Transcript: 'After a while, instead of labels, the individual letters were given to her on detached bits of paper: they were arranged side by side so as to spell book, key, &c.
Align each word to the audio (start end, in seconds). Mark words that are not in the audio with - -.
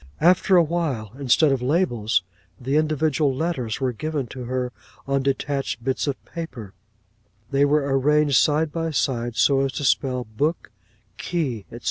'After 0.19 0.57
a 0.57 0.63
while, 0.63 1.11
instead 1.19 1.51
of 1.51 1.61
labels, 1.61 2.23
the 2.59 2.75
individual 2.75 3.31
letters 3.35 3.79
were 3.79 3.93
given 3.93 4.25
to 4.29 4.45
her 4.45 4.71
on 5.05 5.21
detached 5.21 5.83
bits 5.83 6.07
of 6.07 6.17
paper: 6.25 6.73
they 7.51 7.65
were 7.65 7.83
arranged 7.85 8.35
side 8.37 8.71
by 8.71 8.89
side 8.89 9.35
so 9.35 9.59
as 9.59 9.73
to 9.73 9.83
spell 9.85 10.23
book, 10.23 10.71
key, 11.19 11.67
&c. 11.71 11.79